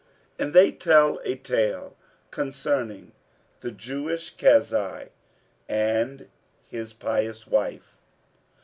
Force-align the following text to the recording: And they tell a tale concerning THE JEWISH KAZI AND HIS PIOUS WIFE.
And 0.39 0.53
they 0.55 0.71
tell 0.71 1.21
a 1.23 1.35
tale 1.35 1.95
concerning 2.31 3.11
THE 3.59 3.69
JEWISH 3.71 4.31
KAZI 4.35 5.09
AND 5.69 6.27
HIS 6.67 6.91
PIOUS 6.93 7.45
WIFE. 7.45 7.99